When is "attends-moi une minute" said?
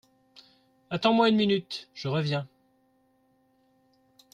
0.89-1.87